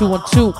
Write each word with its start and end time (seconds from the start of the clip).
two, 0.00 0.06
one, 0.06 0.22
two. 0.32 0.54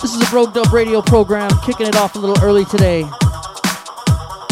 This 0.00 0.14
is 0.14 0.22
a 0.22 0.30
Broke 0.30 0.54
Dub 0.54 0.72
radio 0.72 1.02
program, 1.02 1.50
kicking 1.62 1.86
it 1.86 1.96
off 1.96 2.14
a 2.14 2.18
little 2.18 2.42
early 2.42 2.64
today. 2.64 3.02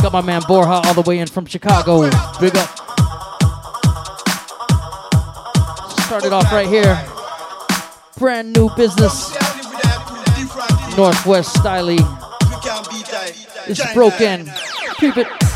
Got 0.02 0.12
my 0.12 0.20
man 0.20 0.42
Borja 0.46 0.86
all 0.86 0.92
the 0.92 1.04
way 1.06 1.18
in 1.18 1.28
from 1.28 1.46
Chicago. 1.46 2.02
Big 2.38 2.54
up. 2.54 2.68
Started 6.00 6.34
off 6.34 6.52
right 6.52 6.68
here. 6.68 7.17
Brand 8.18 8.52
new 8.56 8.68
business. 8.76 9.30
Northwest 10.96 11.54
Styly. 11.56 11.98
It's 13.68 13.92
broken. 13.94 14.50
Keep 14.98 15.18
it. 15.18 15.47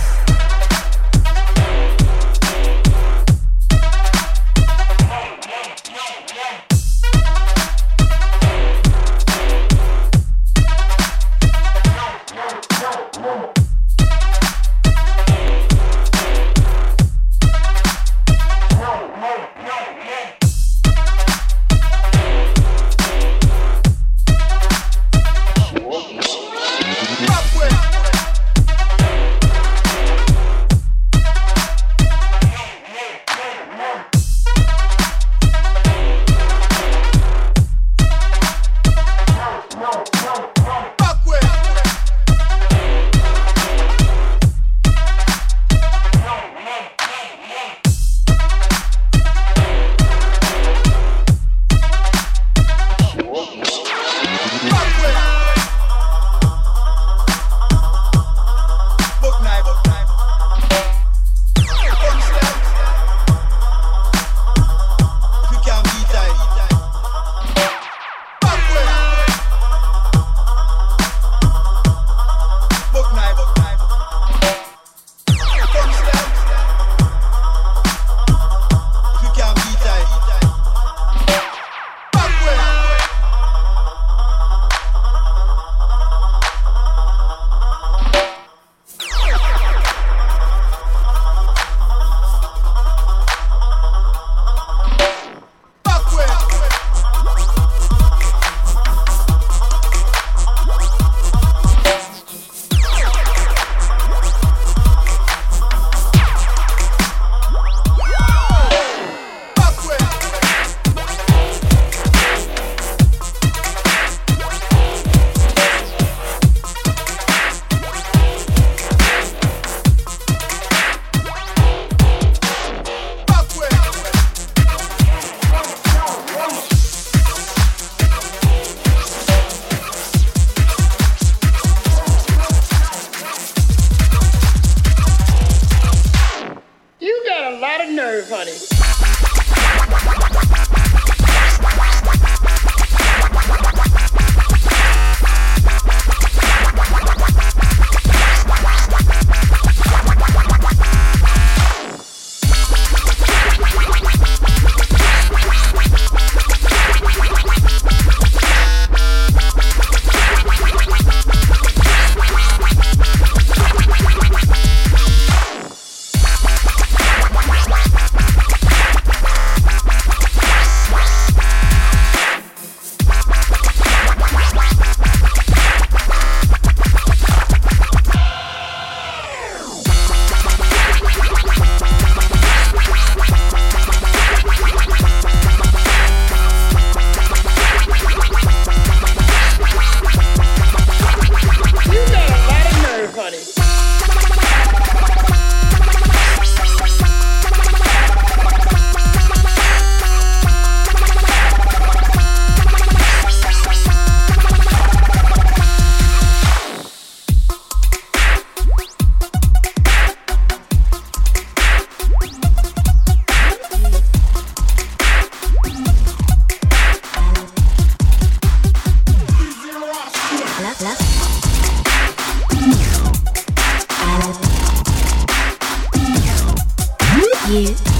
You. 227.52 227.91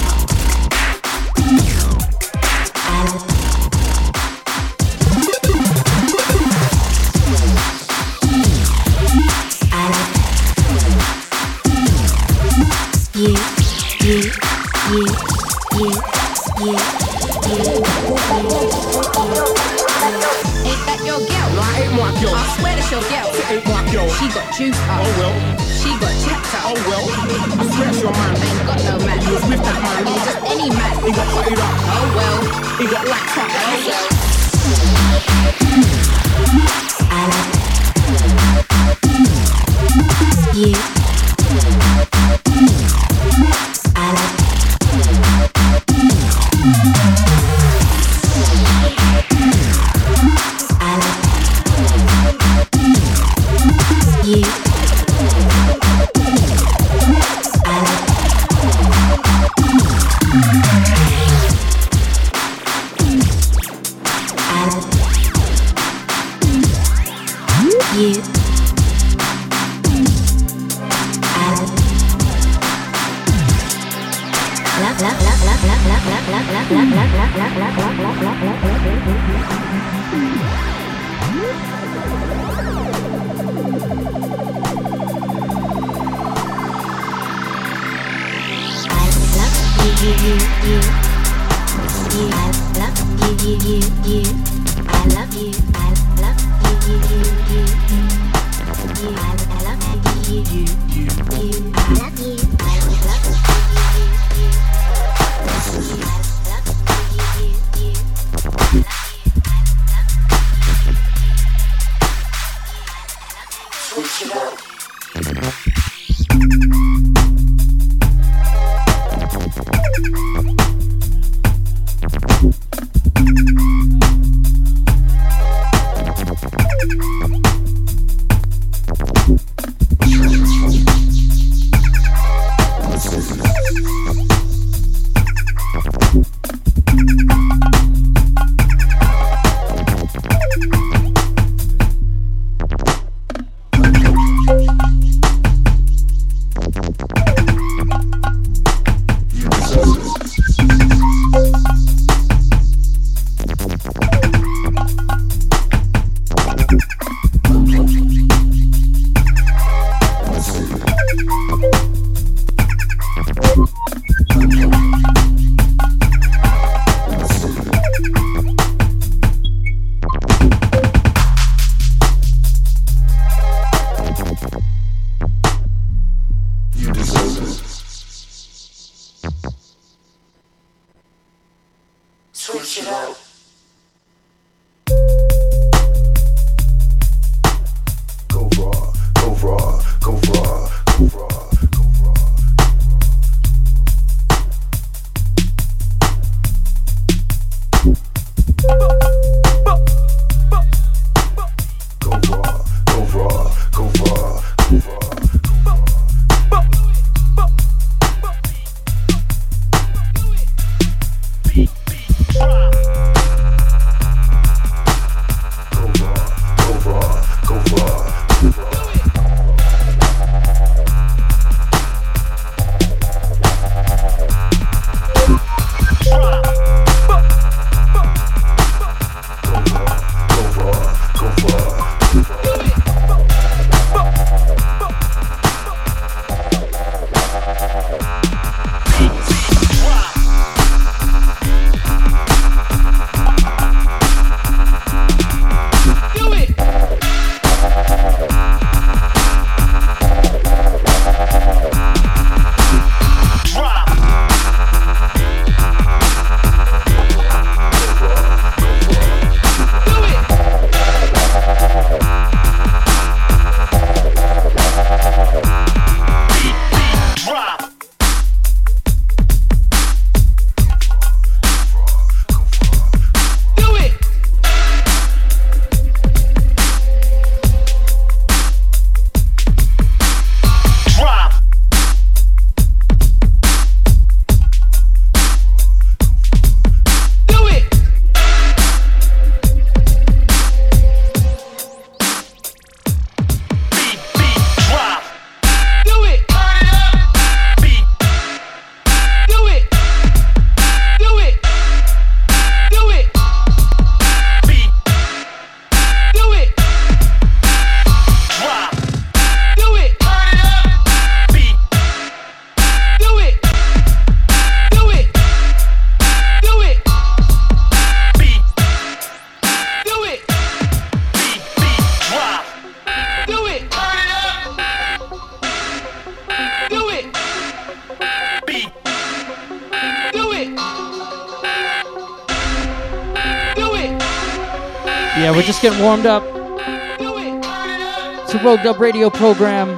Radio 338.83 339.11
program. 339.11 339.69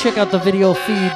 Check 0.00 0.16
out 0.16 0.30
the 0.30 0.40
video 0.42 0.72
feed. 0.72 1.12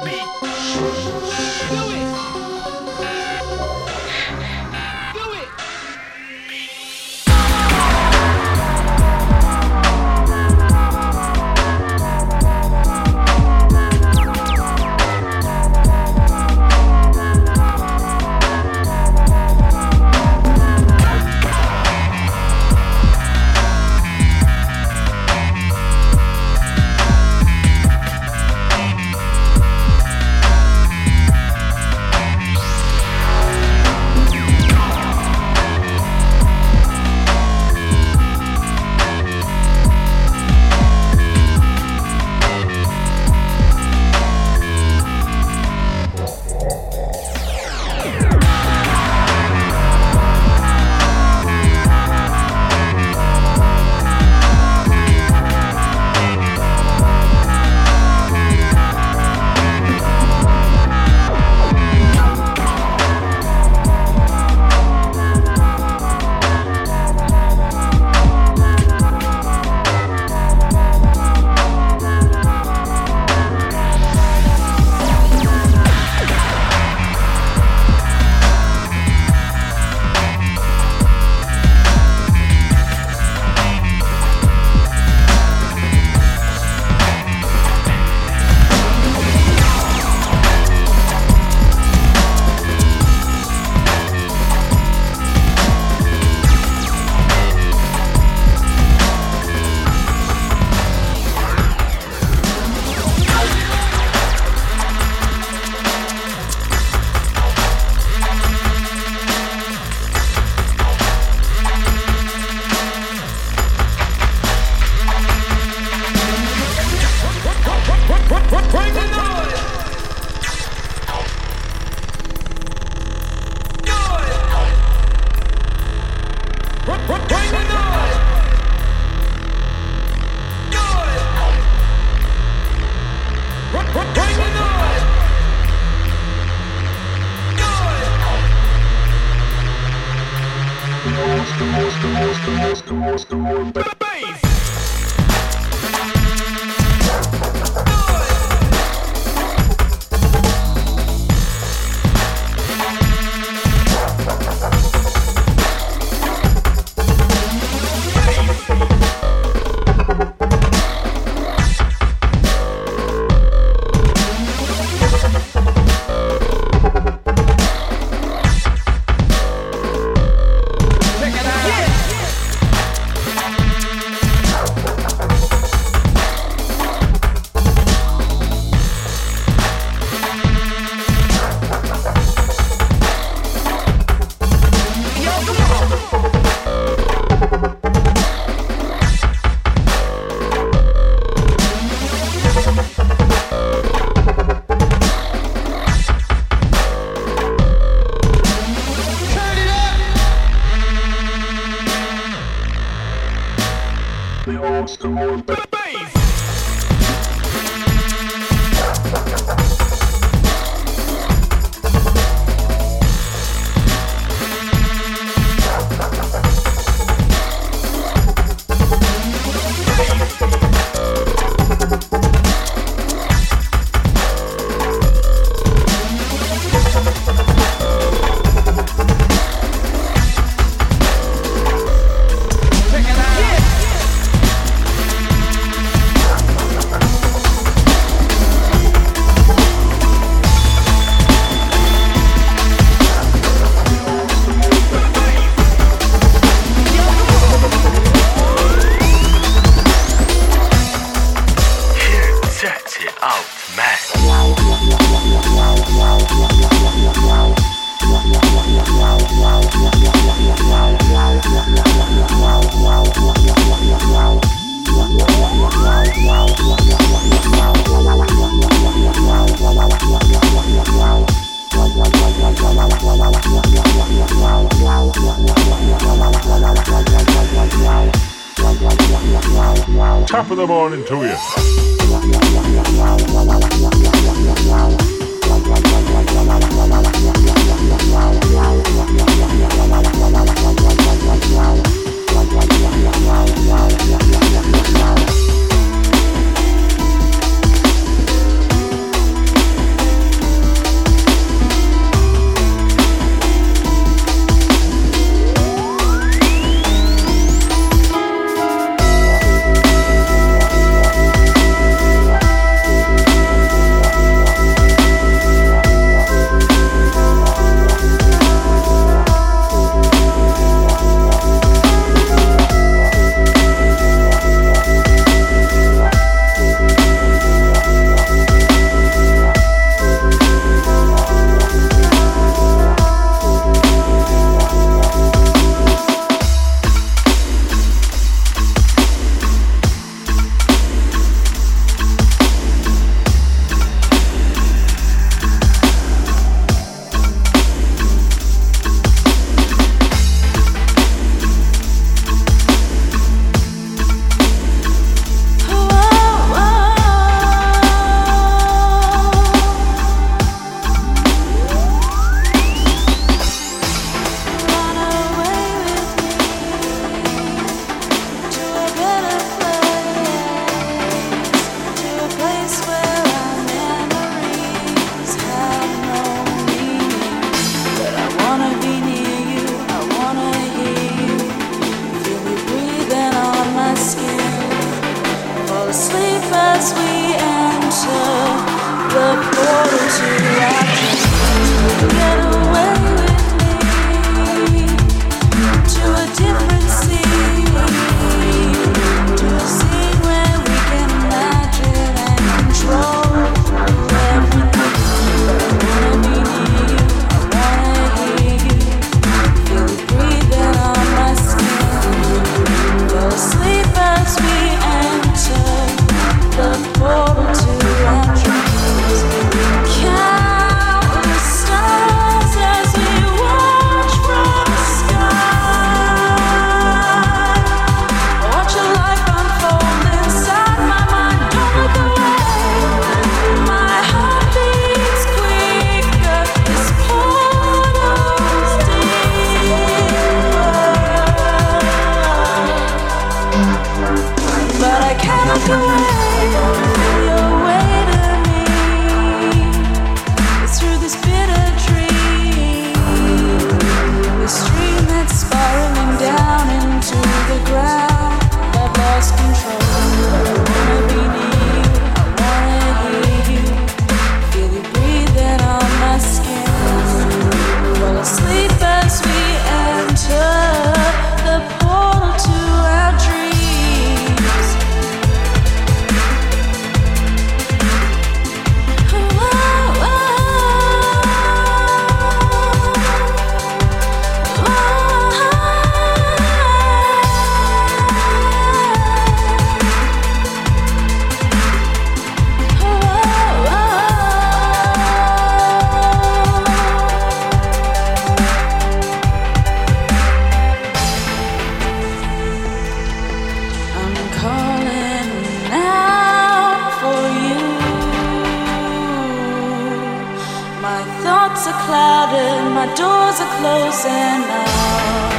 Doors 512.99 513.39
are 513.39 513.53
closing 513.59 514.41
now. 514.51 515.29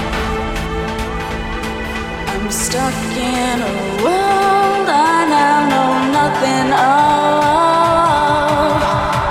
I'm 2.33 2.47
stuck 2.51 2.95
in 3.35 3.57
a 3.61 3.75
world 4.03 4.89
I 4.89 5.19
now 5.37 5.59
know 5.73 5.91
nothing 6.19 6.69
of. 6.73 7.51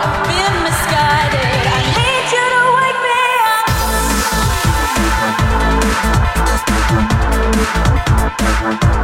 I've 0.05 0.21
been 0.29 0.55
misguided. 0.67 1.61
I 1.73 1.79
need 1.97 2.25
you 2.35 2.45
to 2.53 2.63
wake 2.77 3.01
me 3.07 3.21
up. 8.93 8.98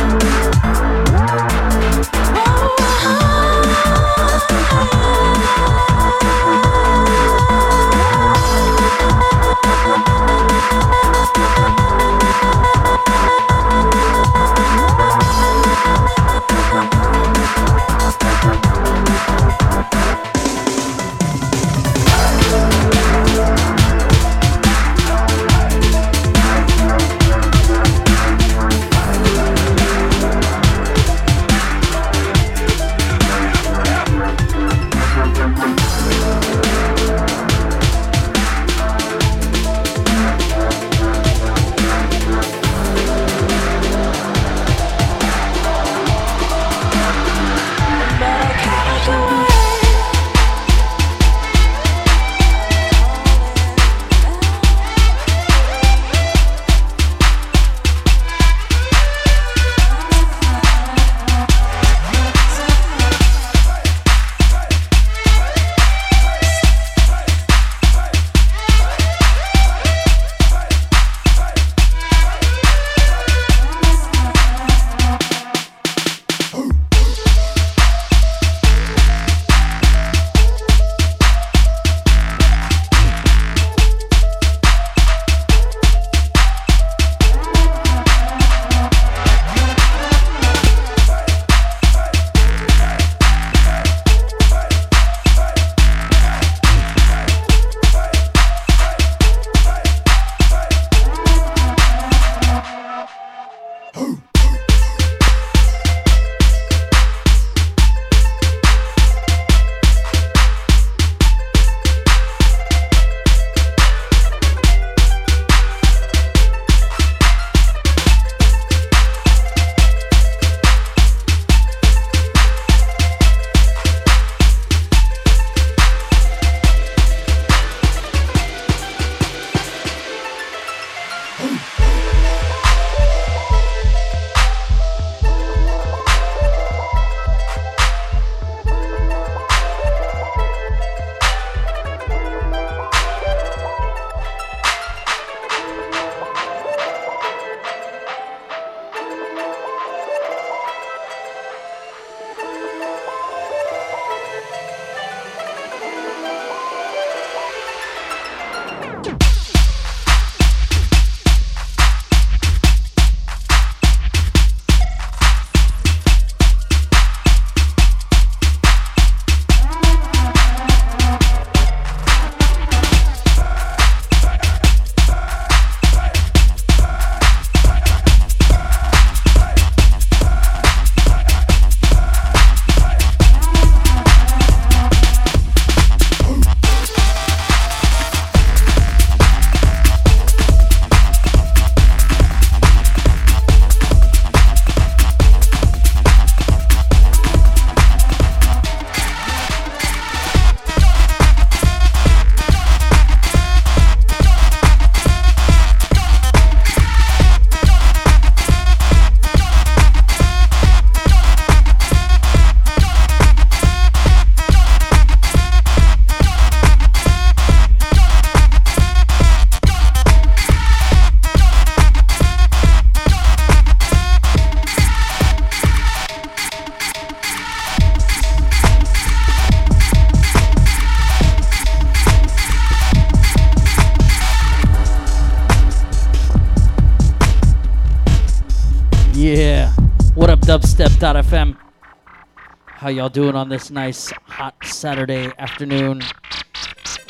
How 242.86 242.92
y'all 242.92 243.10
doing 243.10 243.36
on 243.36 243.50
this 243.50 243.72
nice 243.72 244.12
hot 244.12 244.54
Saturday 244.64 245.32
afternoon? 245.40 246.04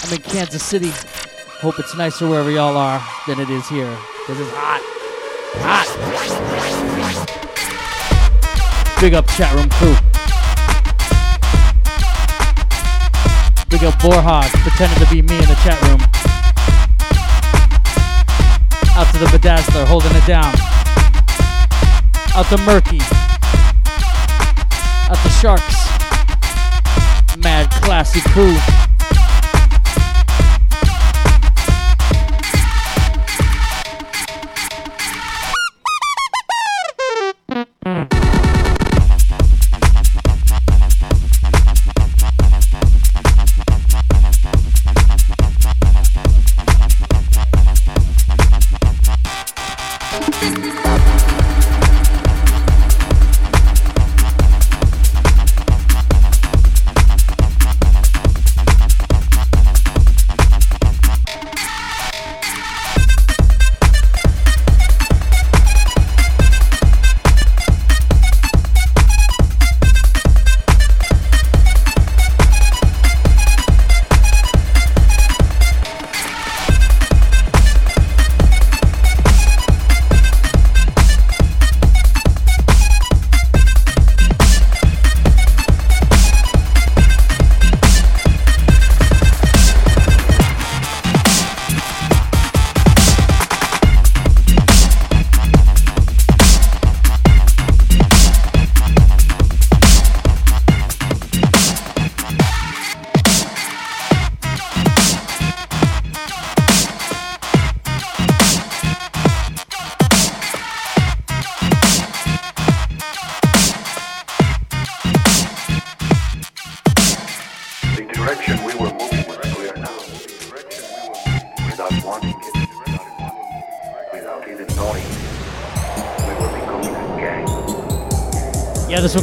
I'm 0.06 0.14
in 0.14 0.22
Kansas 0.22 0.64
City. 0.64 0.90
Hope 1.60 1.78
it's 1.80 1.94
nicer 1.98 2.30
wherever 2.30 2.50
y'all 2.50 2.78
are 2.78 3.04
than 3.28 3.42
it 3.42 3.50
is 3.50 3.68
here. 3.68 3.94
Because 4.22 4.40
it's 4.40 4.52
hot. 4.54 4.82
Hot. 5.68 5.88
Big 9.02 9.16
up 9.16 9.28
chat 9.28 9.54
room 9.54 9.70
crew. 9.72 9.96
Big 13.68 13.84
up 13.84 13.96
Borhog 13.96 14.48
pretending 14.64 15.06
to 15.06 15.12
be 15.14 15.22
me 15.24 15.36
in 15.36 15.50
the 15.50 15.56
chat 15.56 15.82
room. 15.82 16.00
Out 18.96 19.12
to 19.12 19.20
the 19.20 19.26
Bedazzler 19.26 19.86
holding 19.86 20.16
it 20.16 20.26
down. 20.26 20.56
Out 22.34 22.46
to 22.46 22.58
Murky. 22.64 23.25
Out 25.08 25.18
the 25.22 25.30
Sharks. 25.30 25.88
Mad 27.38 27.70
classic 27.84 28.24
crew. 28.24 28.58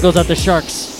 Goes 0.03 0.17
out 0.17 0.27
to 0.27 0.35
Sharks. 0.35 0.92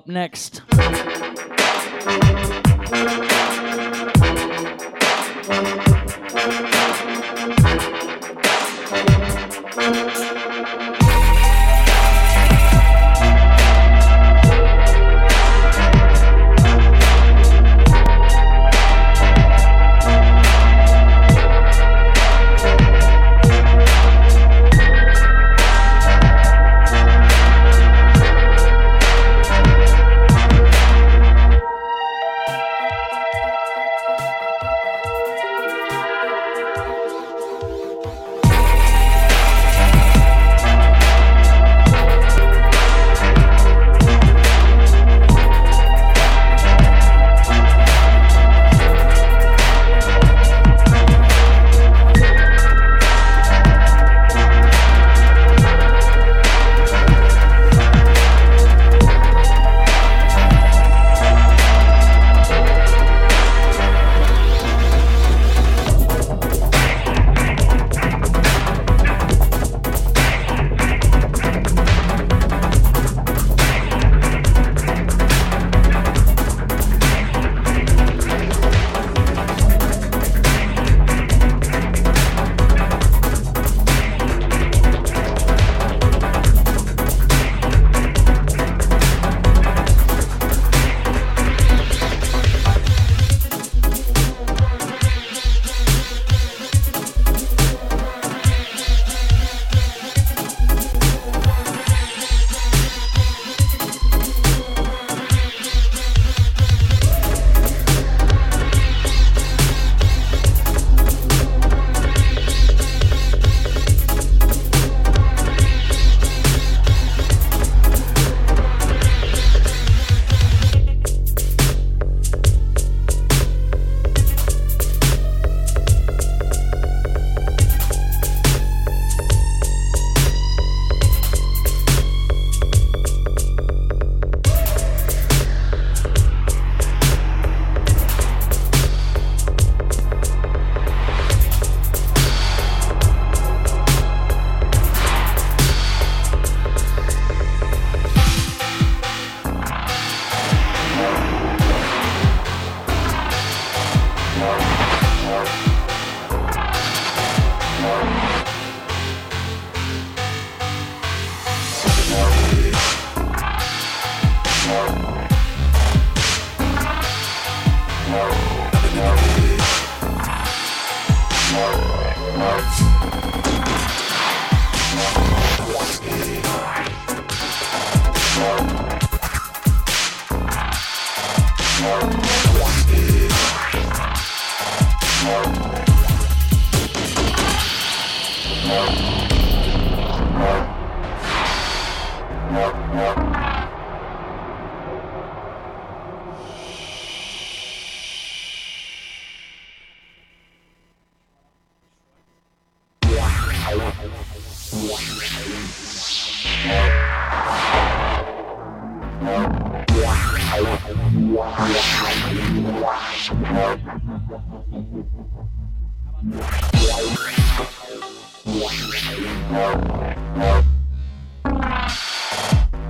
Up 0.00 0.06
next. 0.06 0.62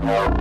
Yeah, 0.02 0.39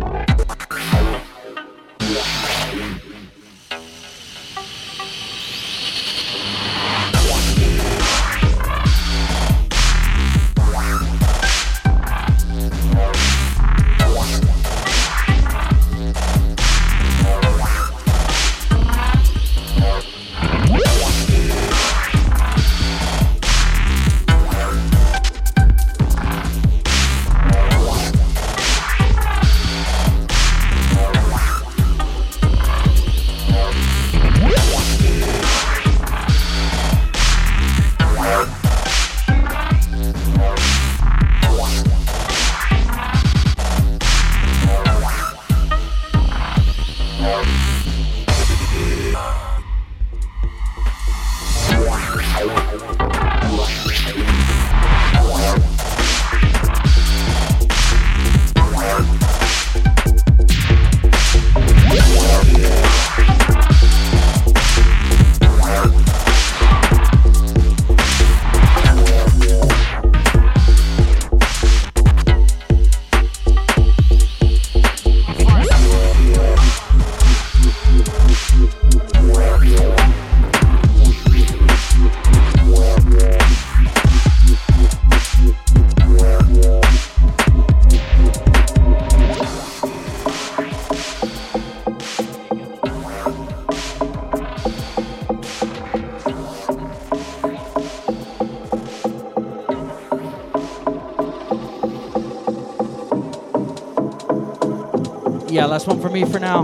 last 105.80 105.88
one 105.88 106.02
for 106.02 106.10
me 106.10 106.26
for 106.26 106.40
now. 106.40 106.64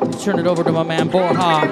Let's 0.00 0.24
turn 0.24 0.38
it 0.38 0.46
over 0.46 0.64
to 0.64 0.72
my 0.72 0.82
man 0.82 1.10
Borja. 1.10 1.68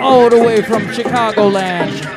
All 0.00 0.30
the 0.30 0.42
way 0.42 0.62
from 0.62 0.84
Chicagoland. 0.84 2.15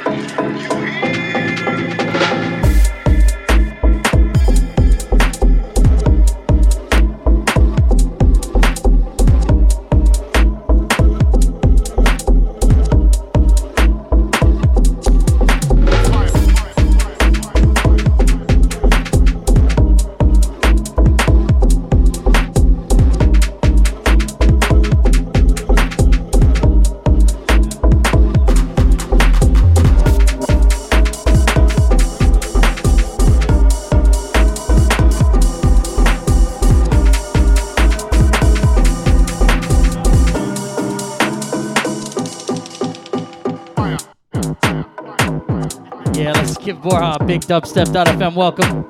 Borja 46.81 47.17
big 47.25 47.41
dubstep.fm 47.41 48.35
welcome. 48.35 48.85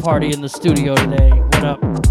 Party 0.00 0.32
in 0.32 0.42
the 0.42 0.48
studio 0.48 0.94
today. 0.94 1.30
What 1.30 1.64
up? 1.64 2.03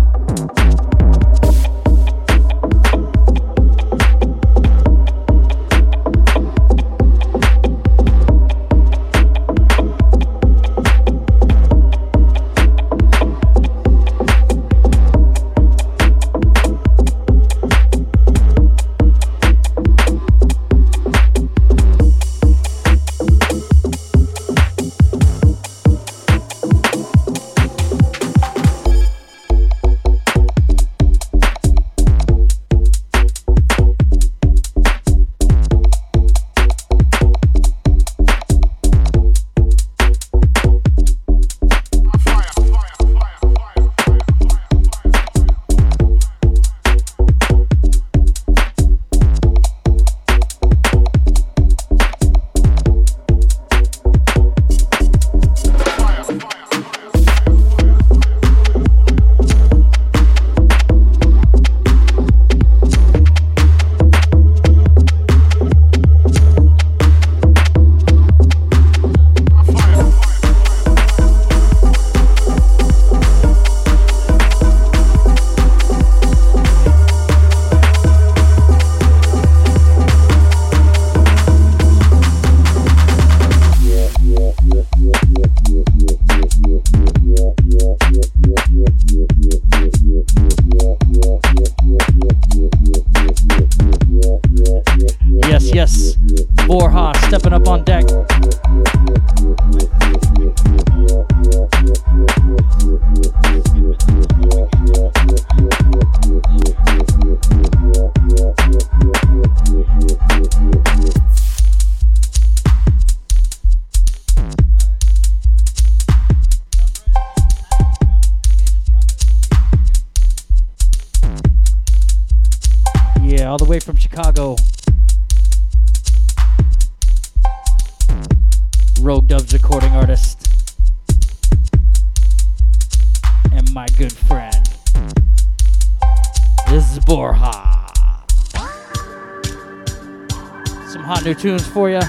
Tunes 141.43 141.67
for 141.67 141.89
you. 141.89 141.99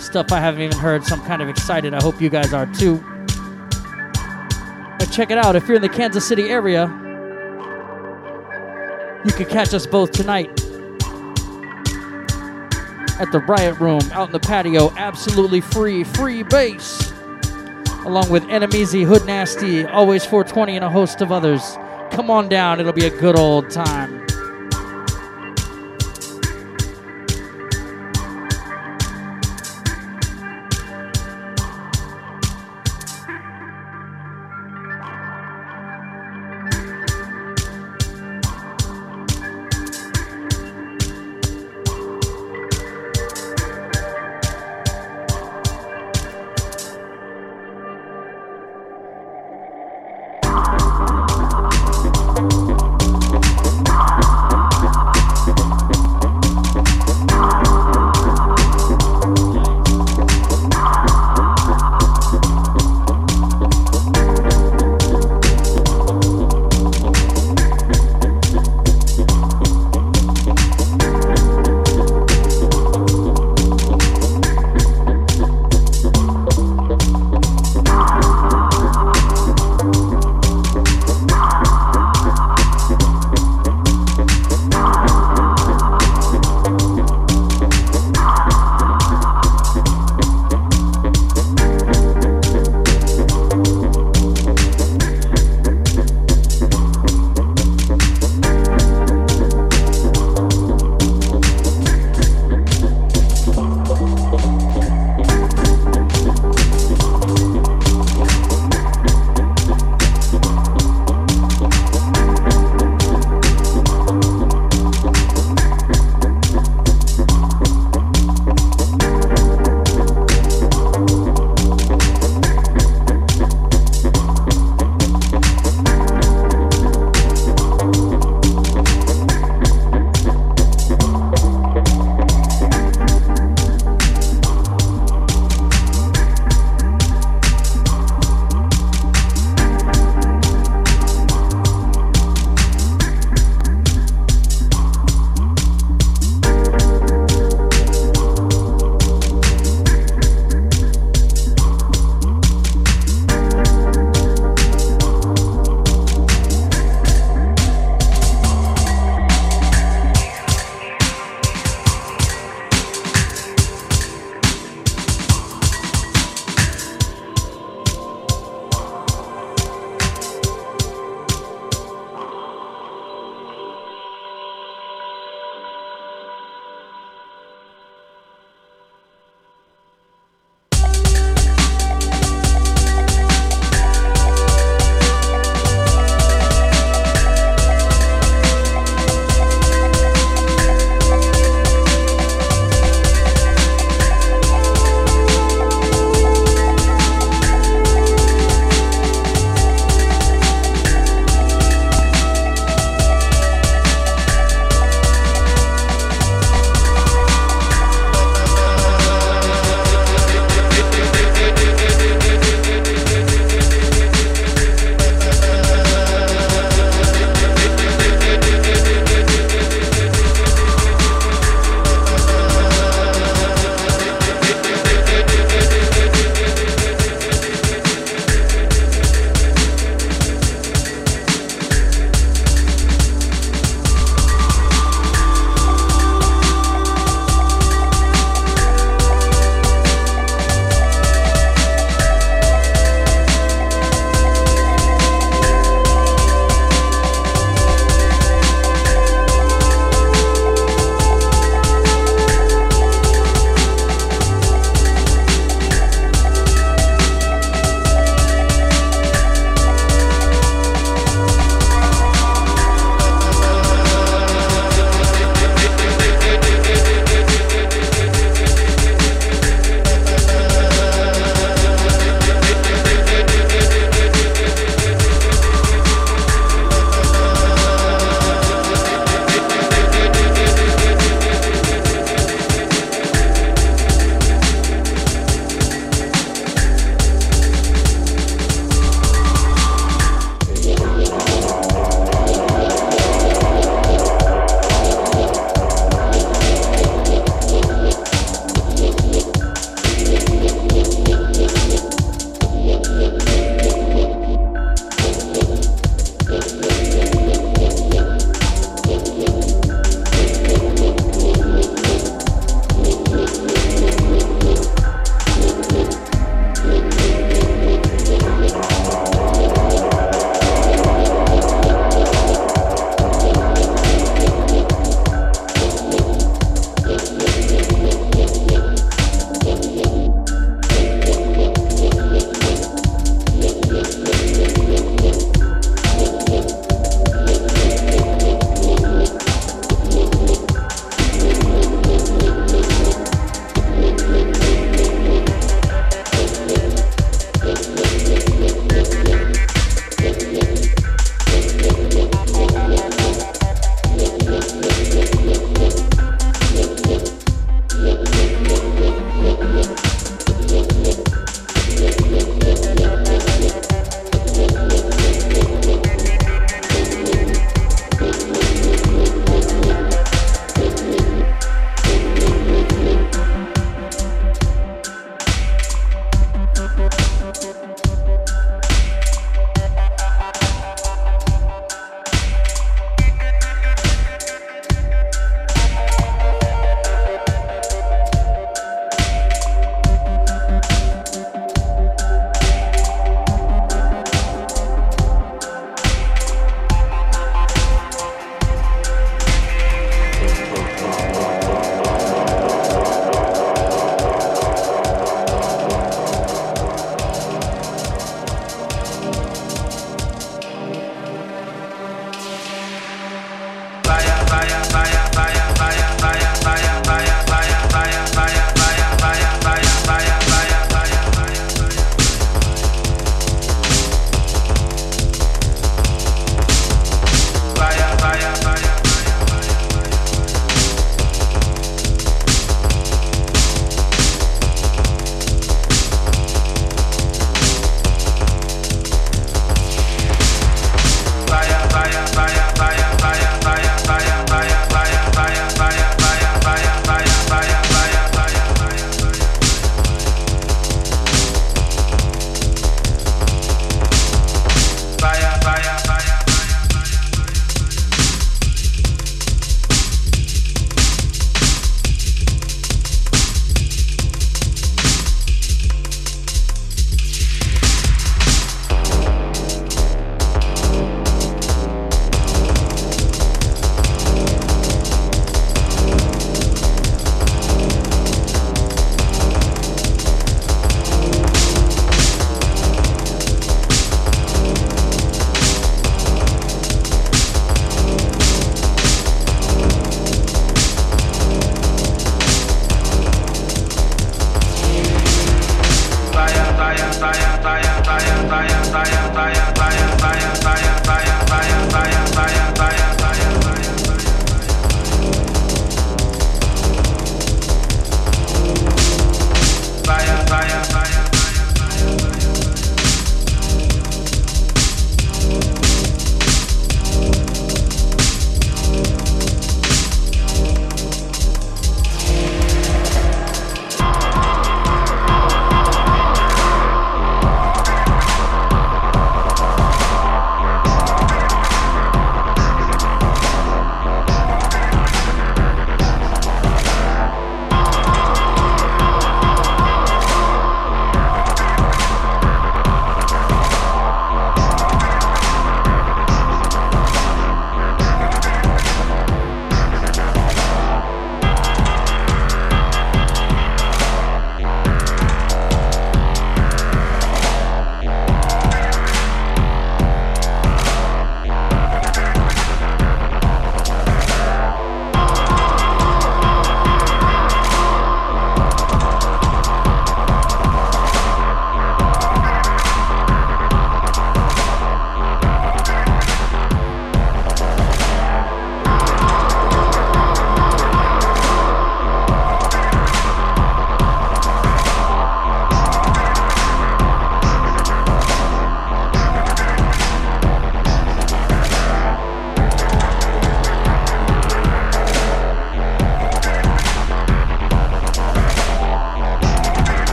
Stuff 0.00 0.32
I 0.32 0.40
haven't 0.40 0.62
even 0.62 0.76
heard, 0.76 1.04
so 1.04 1.14
I'm 1.14 1.22
kind 1.22 1.42
of 1.42 1.48
excited. 1.48 1.94
I 1.94 2.02
hope 2.02 2.20
you 2.20 2.28
guys 2.28 2.52
are 2.52 2.66
too. 2.74 2.96
But 4.98 5.12
check 5.12 5.30
it 5.30 5.38
out. 5.38 5.54
If 5.54 5.68
you're 5.68 5.76
in 5.76 5.82
the 5.82 5.88
Kansas 5.88 6.26
City 6.26 6.50
area, 6.50 6.86
you 9.24 9.30
can 9.32 9.46
catch 9.46 9.72
us 9.72 9.86
both 9.86 10.10
tonight 10.10 10.48
at 13.20 13.30
the 13.30 13.38
Riot 13.46 13.78
Room 13.78 14.02
out 14.10 14.26
in 14.26 14.32
the 14.32 14.40
patio. 14.40 14.92
Absolutely 14.96 15.60
free, 15.60 16.02
free 16.02 16.42
bass. 16.42 17.12
Along 18.04 18.28
with 18.28 18.42
Enemies, 18.48 18.90
Hood 18.90 19.24
Nasty, 19.24 19.84
Always 19.84 20.24
420, 20.24 20.74
and 20.74 20.84
a 20.84 20.90
host 20.90 21.20
of 21.20 21.30
others. 21.30 21.78
Come 22.10 22.28
on 22.28 22.48
down, 22.48 22.80
it'll 22.80 22.92
be 22.92 23.06
a 23.06 23.20
good 23.20 23.38
old 23.38 23.70
time. 23.70 24.21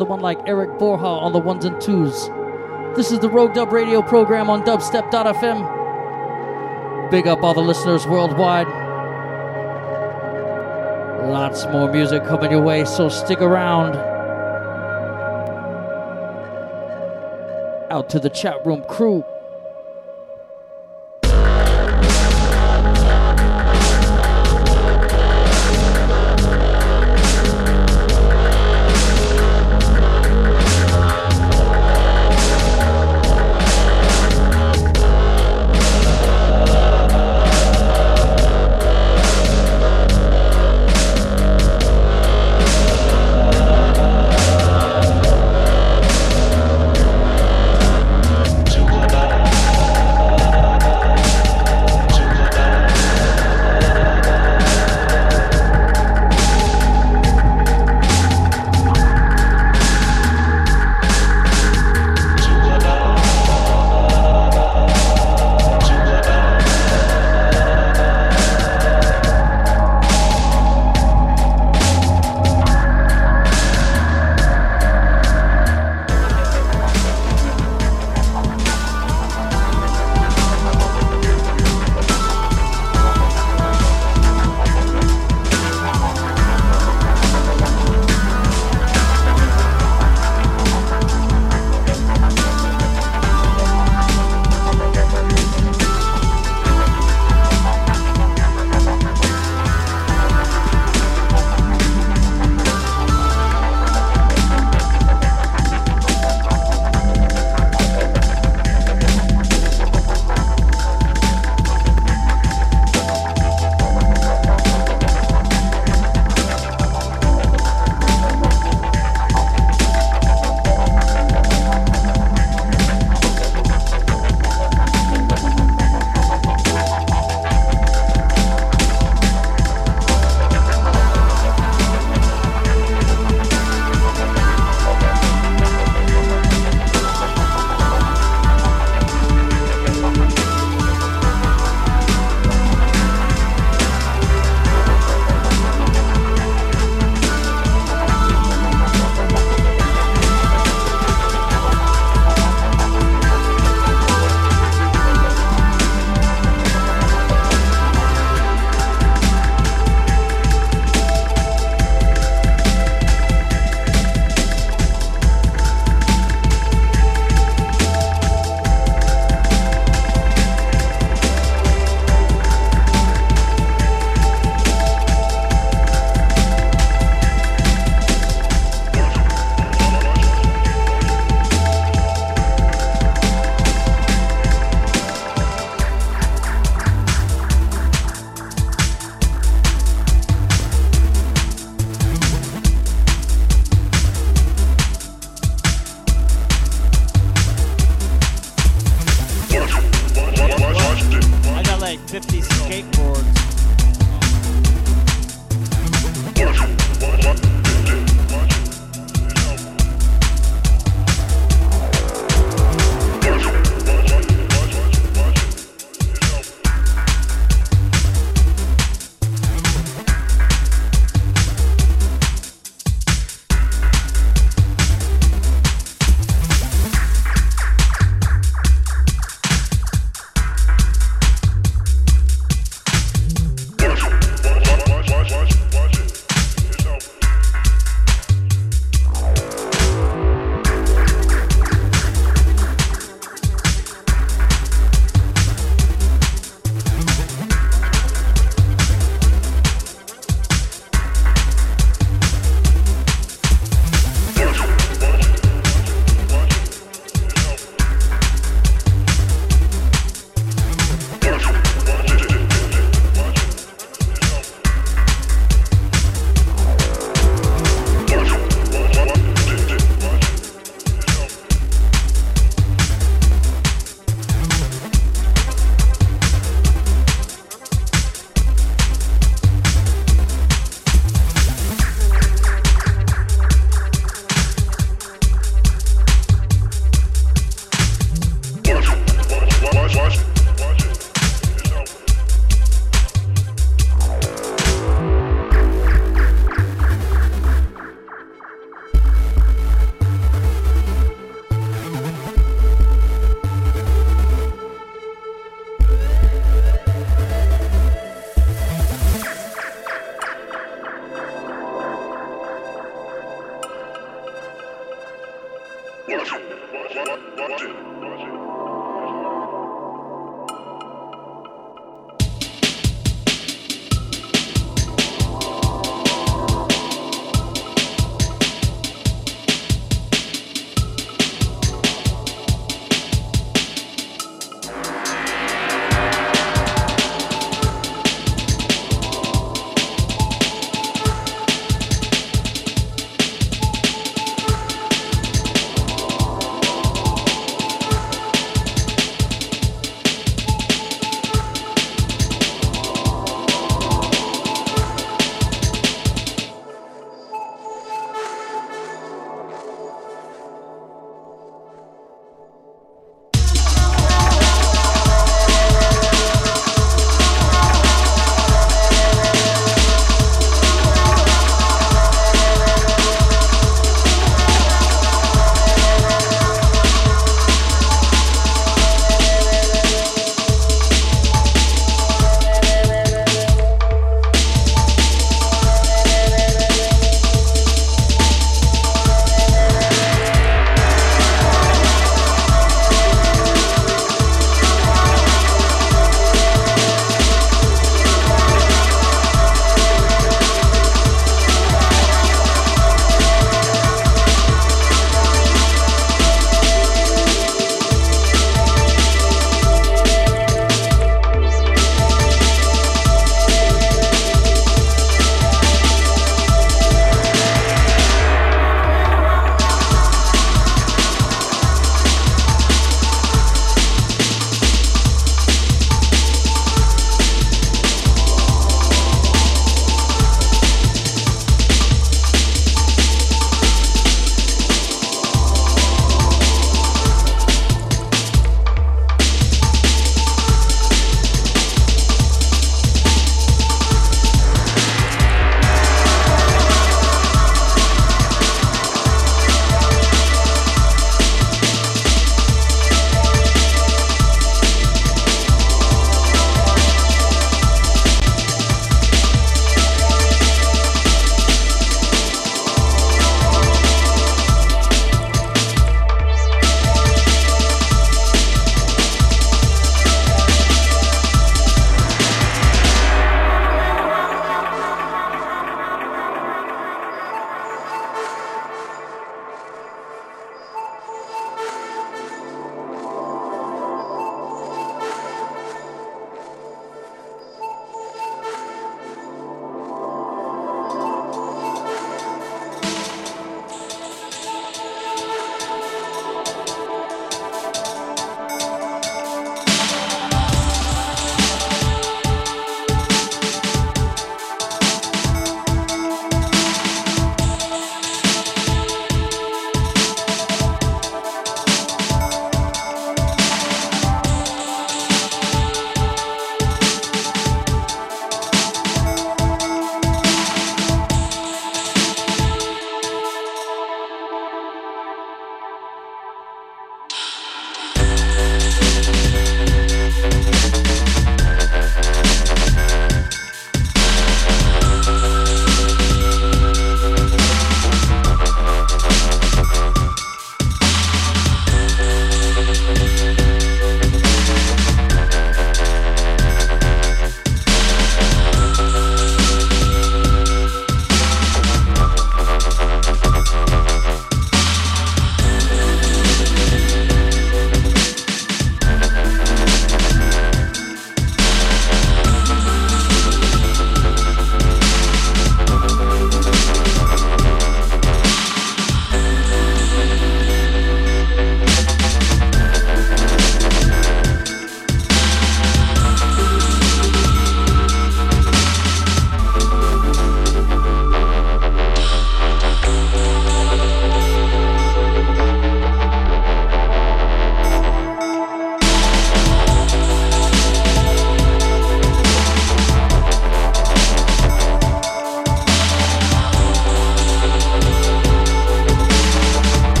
The 0.00 0.04
one 0.06 0.20
like 0.20 0.40
Eric 0.46 0.78
Borja 0.78 1.04
on 1.04 1.32
the 1.34 1.38
ones 1.38 1.66
and 1.66 1.78
twos. 1.78 2.28
This 2.96 3.12
is 3.12 3.18
the 3.18 3.28
Rogue 3.28 3.52
Dub 3.52 3.70
Radio 3.70 4.00
program 4.00 4.48
on 4.48 4.62
dubstep.fm. 4.64 5.60
Big 7.10 7.26
up 7.26 7.42
all 7.42 7.52
the 7.52 7.60
listeners 7.60 8.06
worldwide. 8.06 8.66
Lots 11.28 11.66
more 11.66 11.92
music 11.92 12.24
coming 12.24 12.50
your 12.50 12.62
way, 12.62 12.86
so 12.86 13.10
stick 13.10 13.42
around. 13.42 13.94
Out 17.90 18.08
to 18.08 18.18
the 18.18 18.30
chat 18.30 18.64
room 18.64 18.82
crew. 18.88 19.22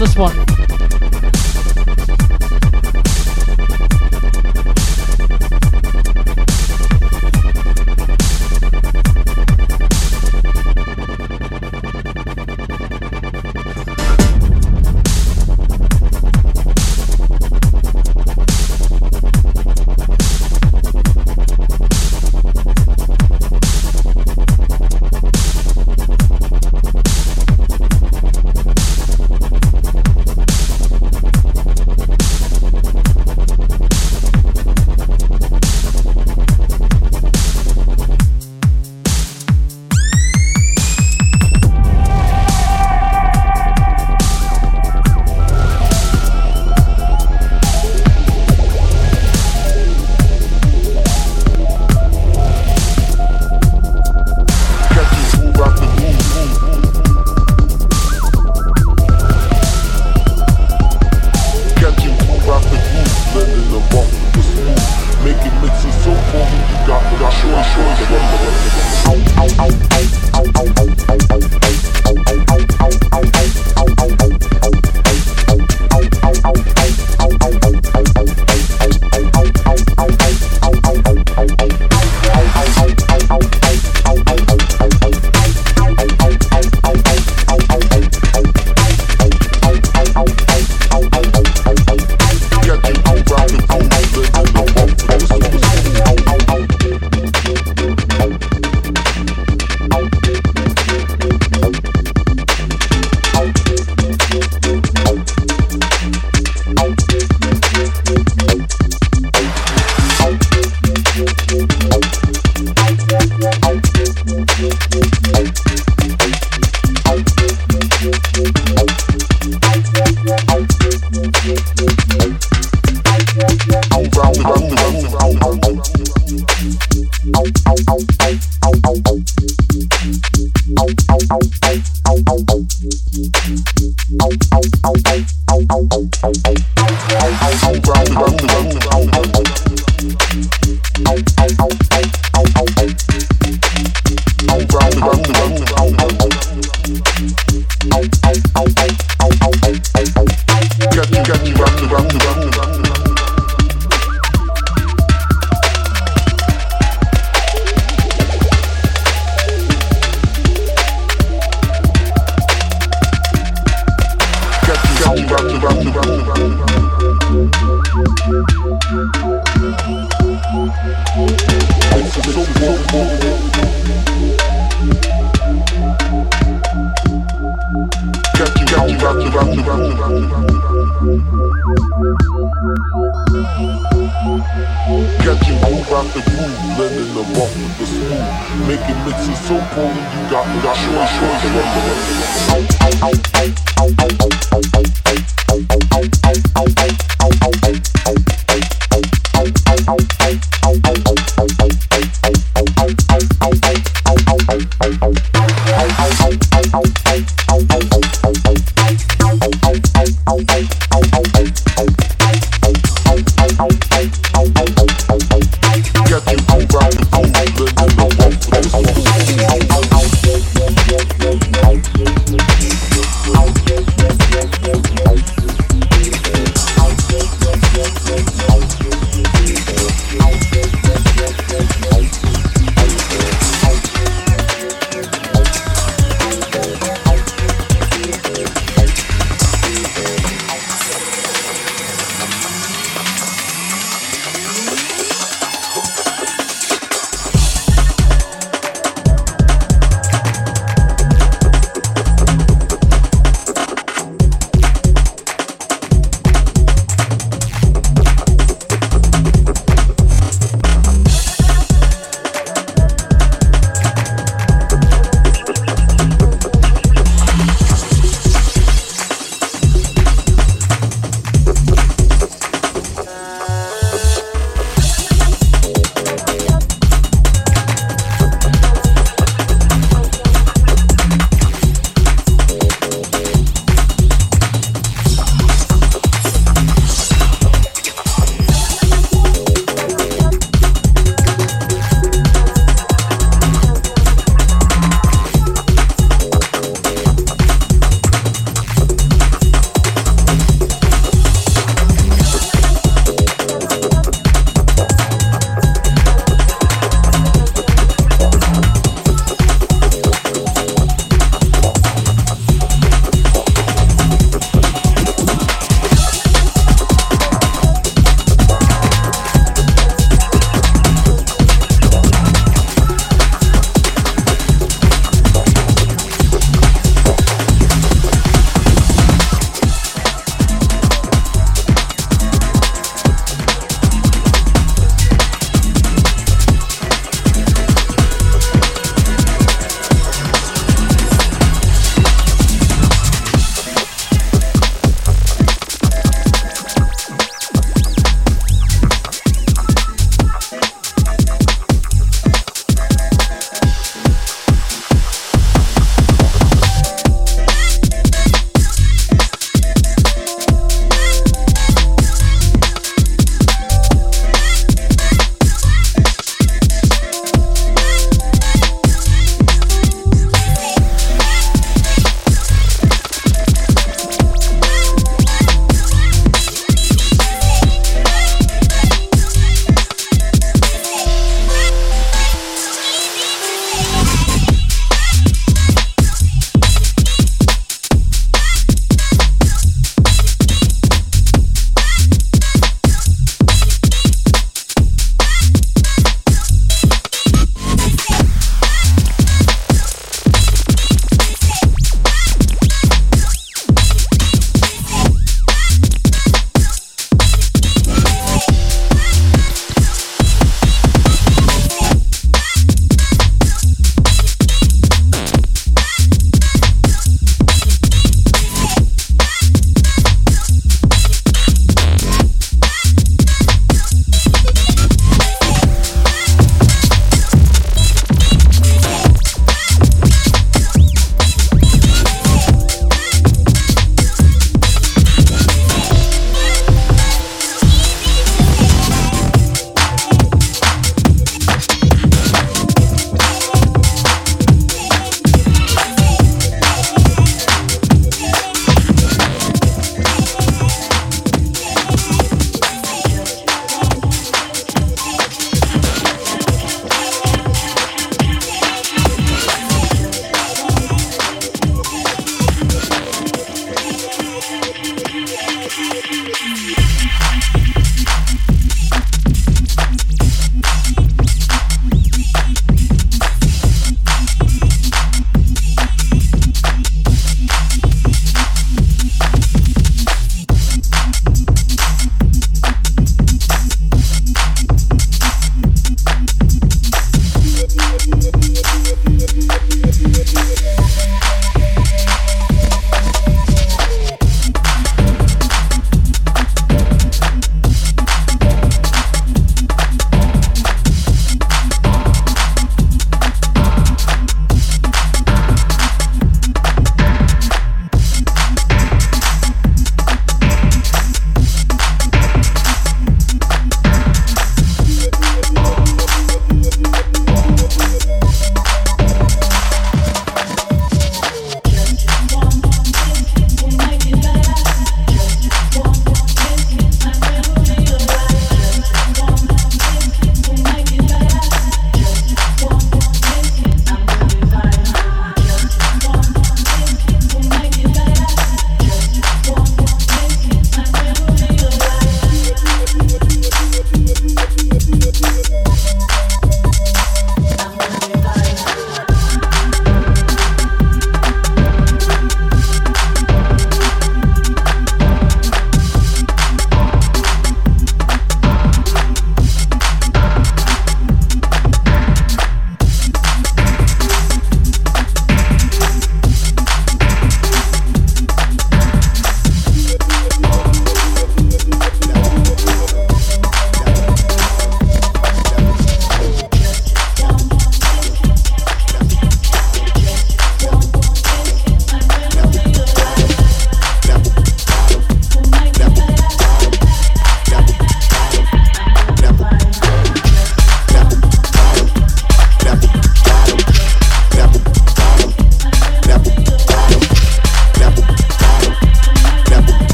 This 0.00 0.16
one. 0.16 0.39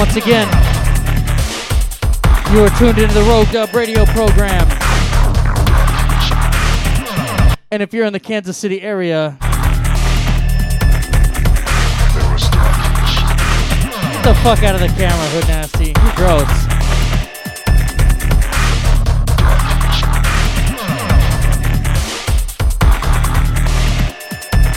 Once 0.00 0.16
again, 0.16 0.48
you 2.54 2.64
are 2.64 2.70
tuned 2.78 2.96
into 2.96 3.12
the 3.12 3.22
Rogue 3.28 3.50
Dub 3.50 3.74
radio 3.74 4.06
program. 4.06 4.66
And 7.70 7.82
if 7.82 7.92
you're 7.92 8.06
in 8.06 8.14
the 8.14 8.18
Kansas 8.18 8.56
City 8.56 8.80
area, 8.80 9.36
get 14.10 14.24
the 14.24 14.34
fuck 14.42 14.62
out 14.62 14.74
of 14.74 14.80
the 14.80 14.88
camera, 14.96 15.26
Hood 15.32 15.48
Nasty. 15.48 15.92
You're 16.02 16.14
gross. 16.16 16.48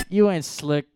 You 0.10 0.30
ain't 0.30 0.44
slick. 0.44 0.93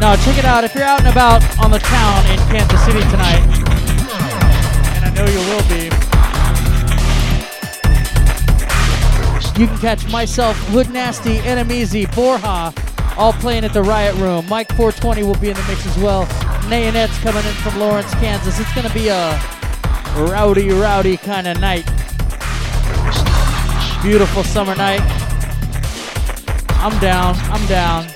No, 0.00 0.16
check 0.16 0.38
it 0.38 0.46
out. 0.46 0.64
If 0.64 0.74
you're 0.74 0.82
out 0.82 1.00
and 1.00 1.08
about 1.08 1.42
on 1.58 1.70
the 1.70 1.78
town 1.78 2.24
in 2.30 2.38
Kansas 2.48 2.82
City 2.86 3.00
tonight, 3.10 3.42
and 4.96 5.04
I 5.04 5.10
know 5.14 5.26
you 5.26 5.38
will 5.40 5.62
be, 5.68 5.84
you 9.60 9.66
can 9.66 9.78
catch 9.78 10.10
myself, 10.10 10.56
Hood 10.68 10.88
Nasty, 10.88 11.36
Enemies, 11.40 11.92
Borja, 12.14 12.72
all 13.18 13.34
playing 13.34 13.62
at 13.64 13.74
the 13.74 13.82
Riot 13.82 14.14
Room. 14.16 14.48
Mike 14.48 14.68
420 14.68 15.22
will 15.22 15.34
be 15.34 15.50
in 15.50 15.54
the 15.54 15.64
mix 15.68 15.84
as 15.84 15.98
well. 15.98 16.24
Nayonette's 16.70 17.18
coming 17.18 17.44
in 17.44 17.52
from 17.56 17.78
Lawrence, 17.78 18.10
Kansas. 18.14 18.58
It's 18.58 18.74
going 18.74 18.88
to 18.88 18.94
be 18.94 19.08
a 19.08 19.38
rowdy, 20.16 20.70
rowdy 20.70 21.18
kind 21.18 21.46
of 21.46 21.60
night. 21.60 21.84
Beautiful 24.02 24.44
summer 24.44 24.74
night. 24.74 25.02
I'm 26.80 26.98
down. 27.00 27.34
I'm 27.52 27.66
down. 27.66 28.06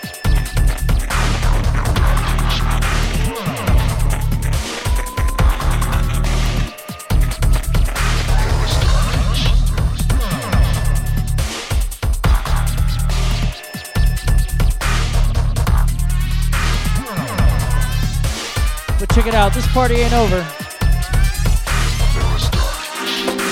Check 19.14 19.26
it 19.28 19.34
out, 19.34 19.54
this 19.54 19.66
party 19.68 19.94
ain't 19.94 20.12
over. 20.12 20.38
In 20.38 20.44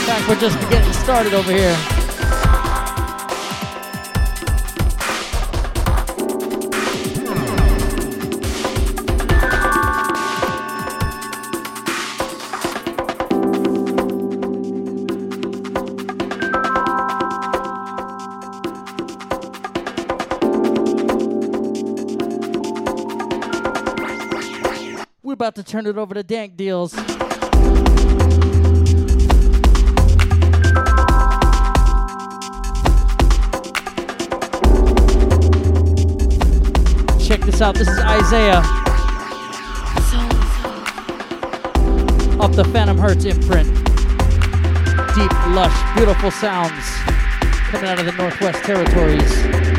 fact, 0.07 0.29
we're 0.29 0.35
just 0.35 0.59
getting 0.69 0.93
started 0.93 1.35
over 1.35 1.53
here. 1.53 1.92
Turn 25.73 25.87
it 25.87 25.97
over 25.97 26.13
to 26.13 26.23
Dank 26.23 26.55
Deals. 26.55 26.93
Check 37.27 37.41
this 37.41 37.63
out. 37.63 37.75
This 37.75 37.89
is 37.89 37.99
Isaiah. 38.01 38.61
Off 42.39 42.53
the 42.55 42.69
Phantom 42.71 42.99
Hertz 42.99 43.25
imprint. 43.25 43.67
Deep, 45.15 45.33
lush, 45.55 45.97
beautiful 45.97 46.31
sounds 46.31 46.85
coming 47.71 47.89
out 47.89 47.99
of 47.99 48.05
the 48.05 48.13
Northwest 48.13 48.63
Territories. 48.65 49.72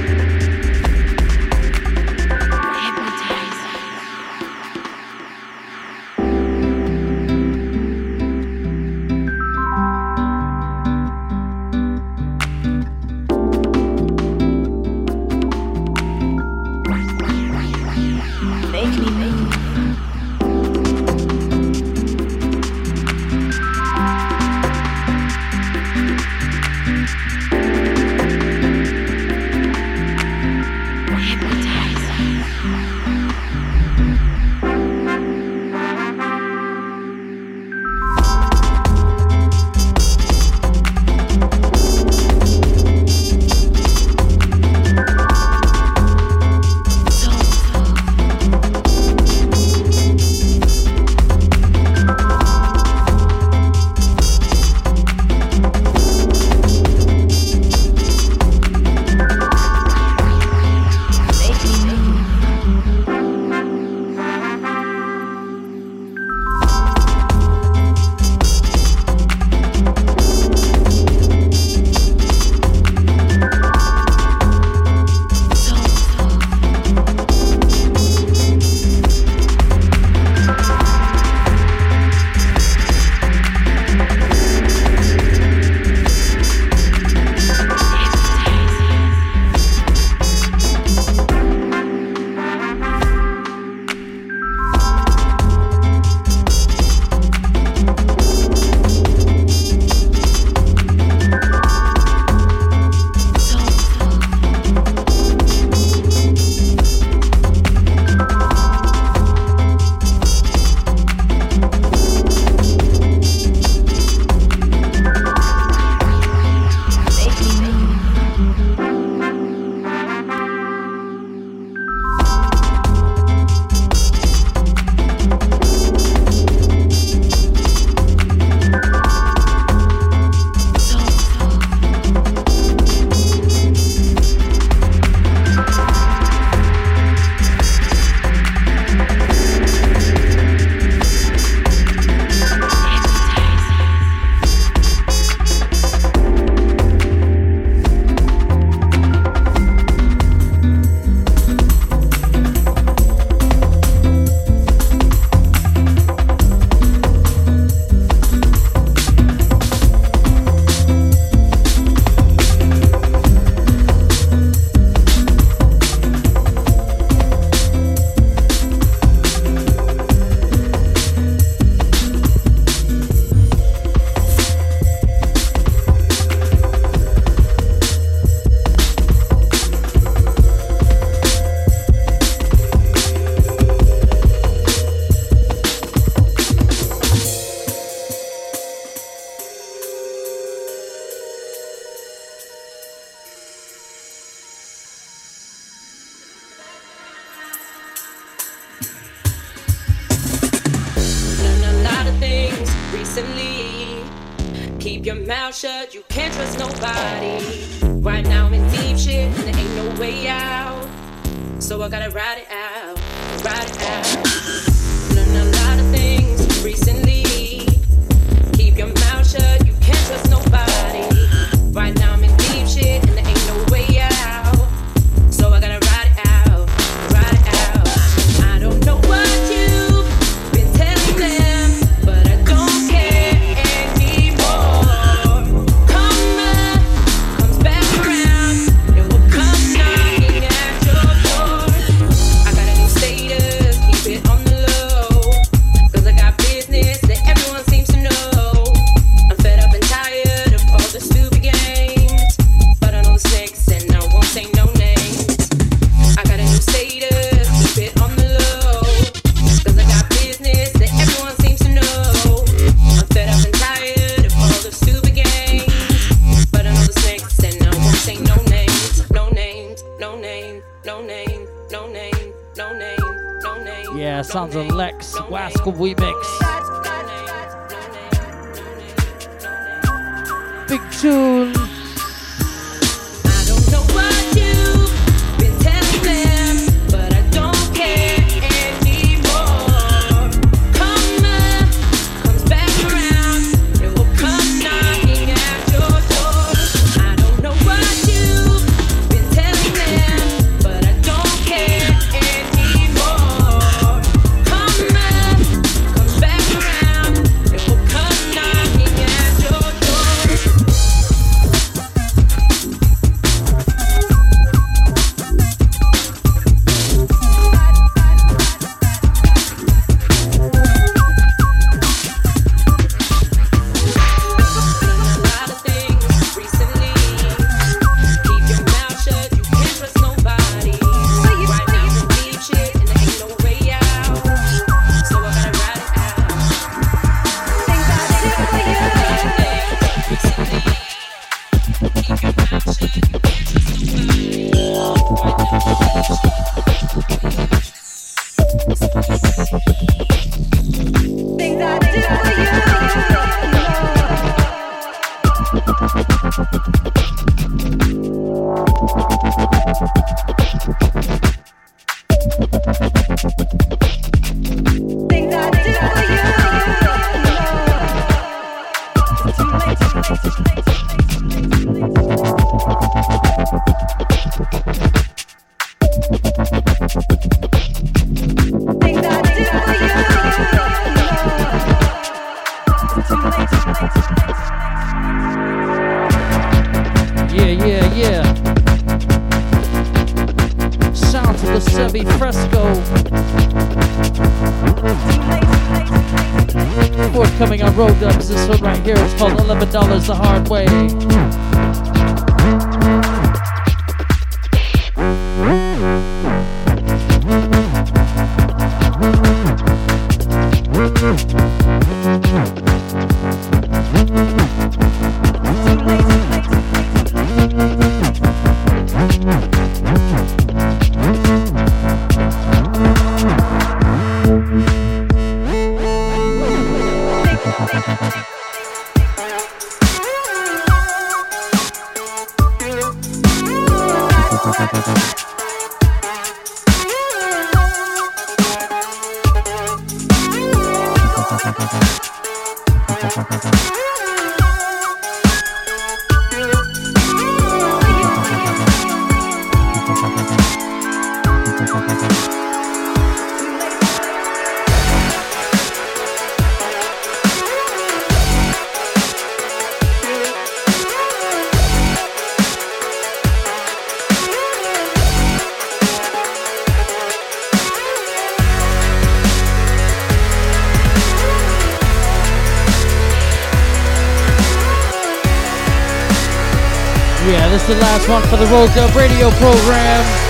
Dub 478.53 478.95
radio 478.95 479.31
program. 479.31 480.22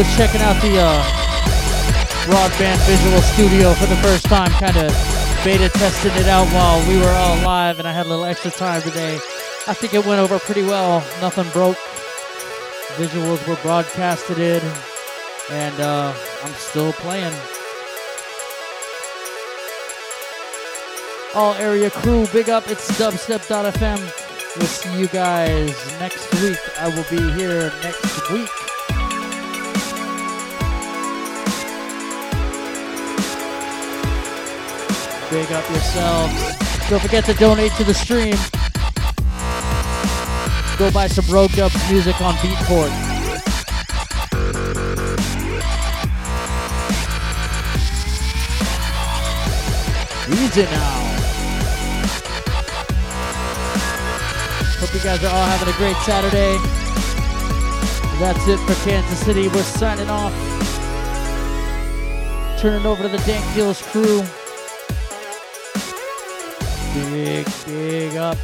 Was 0.00 0.16
checking 0.16 0.40
out 0.40 0.58
the 0.62 0.78
uh, 0.78 1.02
Broadband 2.24 2.78
Visual 2.86 3.20
Studio 3.20 3.74
for 3.74 3.84
the 3.84 3.96
first 3.96 4.24
time, 4.24 4.50
kind 4.52 4.78
of 4.78 4.90
beta 5.44 5.68
testing 5.68 6.12
it 6.12 6.26
out 6.26 6.46
while 6.54 6.88
we 6.88 6.98
were 6.98 7.10
all 7.10 7.36
live, 7.44 7.78
and 7.78 7.86
I 7.86 7.92
had 7.92 8.06
a 8.06 8.08
little 8.08 8.24
extra 8.24 8.50
time 8.50 8.80
today. 8.80 9.16
I 9.66 9.74
think 9.74 9.92
it 9.92 10.06
went 10.06 10.18
over 10.18 10.38
pretty 10.38 10.62
well. 10.62 11.00
Nothing 11.20 11.50
broke. 11.50 11.76
Visuals 12.96 13.46
were 13.46 13.56
broadcasted 13.56 14.38
in, 14.38 14.62
and 15.50 15.78
uh, 15.80 16.14
I'm 16.44 16.54
still 16.54 16.94
playing. 16.94 17.34
All 21.34 21.52
area 21.56 21.90
crew, 21.90 22.26
big 22.32 22.48
up. 22.48 22.70
It's 22.70 22.90
dubstep.fm. 22.98 24.56
We'll 24.56 24.66
see 24.66 24.98
you 24.98 25.08
guys 25.08 25.76
next 26.00 26.32
week. 26.40 26.58
I 26.78 26.88
will 26.88 27.04
be 27.10 27.20
here 27.38 27.70
next 27.82 28.30
week. 28.30 28.59
Big 35.30 35.52
up 35.52 35.70
yourselves. 35.70 36.58
Don't 36.88 37.00
forget 37.00 37.24
to 37.26 37.34
donate 37.34 37.70
to 37.74 37.84
the 37.84 37.94
stream. 37.94 38.34
Go 40.76 40.90
buy 40.90 41.06
some 41.06 41.24
Road 41.32 41.52
Dubs 41.52 41.76
music 41.88 42.20
on 42.20 42.34
Beatport. 42.34 42.90
Easy 50.32 50.62
now. 50.64 51.00
Hope 54.80 54.92
you 54.92 55.00
guys 55.00 55.22
are 55.22 55.32
all 55.32 55.46
having 55.46 55.72
a 55.72 55.76
great 55.76 55.96
Saturday. 55.98 56.56
That's 58.18 58.48
it 58.48 58.58
for 58.66 58.74
Kansas 58.84 59.20
City. 59.20 59.46
We're 59.46 59.62
signing 59.62 60.10
off. 60.10 60.32
Turning 62.60 62.84
over 62.84 63.04
to 63.04 63.08
the 63.08 63.18
Dank 63.18 63.54
Deals 63.54 63.80
crew. 63.80 64.24
Big, 67.08 67.46
big 67.66 68.16
up. 68.16 68.36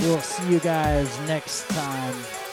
We'll 0.00 0.20
see 0.20 0.52
you 0.52 0.60
guys 0.60 1.18
next 1.26 1.68
time. 1.68 2.45